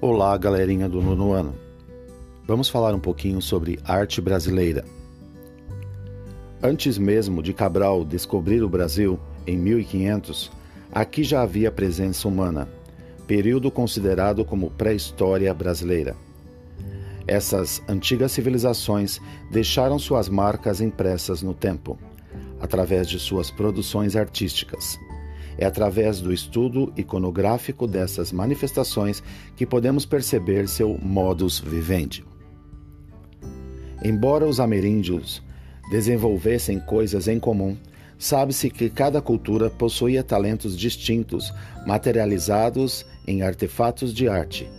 Olá, 0.00 0.38
galerinha 0.38 0.88
do 0.88 1.02
nono 1.02 1.32
ano. 1.32 1.56
Vamos 2.46 2.68
falar 2.68 2.94
um 2.94 3.00
pouquinho 3.00 3.42
sobre 3.42 3.80
arte 3.84 4.20
brasileira. 4.20 4.84
Antes 6.62 6.96
mesmo 6.96 7.42
de 7.42 7.52
Cabral 7.52 8.04
descobrir 8.04 8.62
o 8.62 8.68
Brasil, 8.68 9.18
em 9.44 9.58
1500, 9.58 10.52
aqui 10.92 11.24
já 11.24 11.42
havia 11.42 11.72
presença 11.72 12.28
humana, 12.28 12.68
período 13.26 13.72
considerado 13.72 14.44
como 14.44 14.70
pré-história 14.70 15.52
brasileira. 15.52 16.14
Essas 17.26 17.82
antigas 17.88 18.30
civilizações 18.30 19.20
deixaram 19.50 19.98
suas 19.98 20.28
marcas 20.28 20.80
impressas 20.80 21.42
no 21.42 21.54
tempo, 21.54 21.98
através 22.60 23.08
de 23.08 23.18
suas 23.18 23.50
produções 23.50 24.14
artísticas 24.14 24.96
é 25.58 25.66
através 25.66 26.20
do 26.20 26.32
estudo 26.32 26.92
iconográfico 26.96 27.86
dessas 27.86 28.30
manifestações 28.32 29.22
que 29.56 29.66
podemos 29.66 30.06
perceber 30.06 30.68
seu 30.68 30.96
modus 31.02 31.58
vivendi. 31.58 32.24
Embora 34.02 34.46
os 34.46 34.60
ameríndios 34.60 35.42
desenvolvessem 35.90 36.78
coisas 36.78 37.26
em 37.26 37.40
comum, 37.40 37.76
sabe-se 38.16 38.70
que 38.70 38.88
cada 38.88 39.20
cultura 39.20 39.68
possuía 39.68 40.22
talentos 40.22 40.78
distintos, 40.78 41.52
materializados 41.84 43.04
em 43.26 43.42
artefatos 43.42 44.14
de 44.14 44.28
arte, 44.28 44.70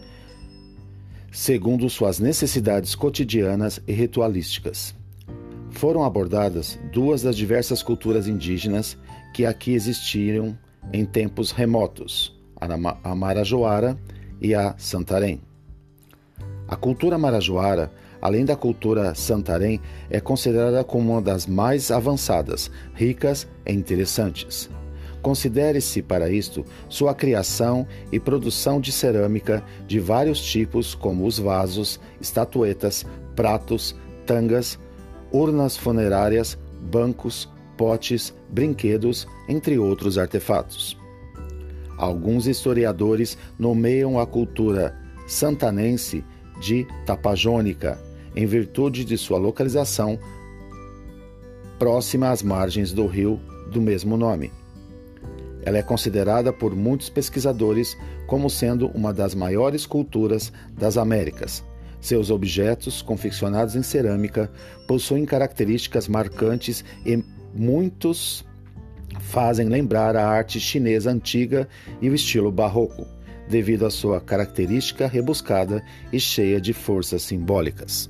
segundo 1.31 1.89
suas 1.89 2.19
necessidades 2.19 2.95
cotidianas 2.95 3.81
e 3.85 3.91
ritualísticas. 3.91 4.95
Foram 5.71 6.03
abordadas 6.03 6.80
duas 6.91 7.21
das 7.21 7.35
diversas 7.35 7.83
culturas 7.83 8.27
indígenas 8.27 8.97
que 9.33 9.45
aqui 9.45 9.73
existiram 9.73 10.57
em 10.91 11.05
tempos 11.05 11.51
remotos, 11.51 12.38
a 13.03 13.15
Marajoara 13.15 13.97
e 14.41 14.53
a 14.55 14.75
Santarém. 14.77 15.41
A 16.67 16.75
cultura 16.75 17.17
marajoara, 17.17 17.91
além 18.22 18.45
da 18.45 18.55
cultura 18.55 19.16
santarém, 19.16 19.81
é 20.07 20.19
considerada 20.19 20.83
como 20.83 21.13
uma 21.13 21.22
das 21.22 21.47
mais 21.47 21.89
avançadas, 21.89 22.69
ricas 22.94 23.47
e 23.66 23.73
interessantes. 23.73 24.69
Considere-se 25.22 26.02
para 26.02 26.30
isto 26.30 26.63
sua 26.88 27.16
criação 27.16 27.88
e 28.11 28.19
produção 28.19 28.80
de 28.80 28.91
cerâmica 28.91 29.63
de 29.88 30.00
vários 30.00 30.39
tipos, 30.39 30.94
como 30.94 31.25
os 31.25 31.39
vasos, 31.39 32.00
estatuetas, 32.22 33.03
pratos, 33.35 33.95
tangas, 34.25 34.80
urnas 35.31 35.75
funerárias, 35.75 36.57
bancos, 36.91 37.50
potes, 37.80 38.35
brinquedos, 38.49 39.25
entre 39.47 39.80
outros 39.80 40.17
artefatos. 40.17 40.99
Alguns 41.97 42.45
historiadores 42.45 43.38
nomeiam 43.58 44.19
a 44.19 44.27
cultura 44.27 44.94
santanense 45.25 46.22
de 46.59 46.85
Tapajônica, 47.05 47.97
em 48.35 48.45
virtude 48.45 49.05
de 49.05 49.17
sua 49.17 49.38
localização 49.38 50.19
próxima 51.80 52.31
às 52.31 52.44
margens 52.44 52.91
do 52.91 53.07
rio 53.07 53.39
do 53.72 53.81
mesmo 53.81 54.17
nome. 54.17 54.52
Ela 55.63 55.77
é 55.77 55.81
considerada 55.81 56.52
por 56.52 56.75
muitos 56.75 57.09
pesquisadores 57.09 57.97
como 58.27 58.50
sendo 58.50 58.88
uma 58.89 59.13
das 59.13 59.33
maiores 59.33 59.85
culturas 59.85 60.52
das 60.77 60.97
Américas. 60.97 61.63
Seus 62.02 62.30
objetos, 62.30 63.02
confeccionados 63.02 63.75
em 63.75 63.83
cerâmica, 63.83 64.52
possuem 64.88 65.25
características 65.25 66.08
marcantes 66.08 66.83
e 67.06 67.23
muitos 67.53 68.45
fazem 69.19 69.67
lembrar 69.67 70.16
a 70.16 70.28
arte 70.28 70.59
chinesa 70.59 71.11
antiga 71.11 71.67
e 72.02 72.09
o 72.09 72.16
estilo 72.16 72.52
barroco, 72.52 73.06
devido 73.50 73.86
à 73.86 73.89
sua 73.89 74.22
característica 74.22 75.08
rebuscada 75.08 75.83
e 76.11 76.19
cheia 76.19 76.61
de 76.61 76.73
forças 76.73 77.23
simbólicas. 77.23 78.09